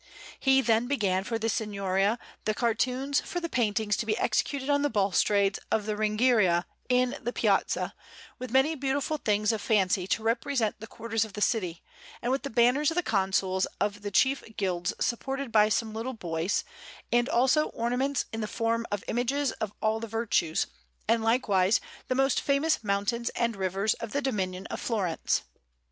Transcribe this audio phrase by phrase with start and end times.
[0.39, 4.81] He then began for the Signoria the cartoons for the paintings to be executed on
[4.81, 7.93] the balustrades of the Ringhiera in the Piazza,
[8.39, 11.83] with many beautiful things of fancy to represent the quarters of the city,
[12.19, 16.13] and with the banners of the Consuls of the chief Guilds supported by some little
[16.15, 16.63] boys,
[17.11, 20.65] and also ornaments in the form of images of all the virtues,
[21.07, 25.43] and likewise the most famous mountains and rivers of the dominion of Florence.